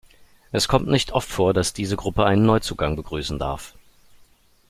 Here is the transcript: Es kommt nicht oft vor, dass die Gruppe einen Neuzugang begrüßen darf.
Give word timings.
Es 0.51 0.67
kommt 0.67 0.87
nicht 0.87 1.11
oft 1.11 1.29
vor, 1.29 1.53
dass 1.53 1.73
die 1.73 1.85
Gruppe 1.95 2.25
einen 2.25 2.43
Neuzugang 2.43 2.95
begrüßen 2.95 3.37
darf. 3.37 3.75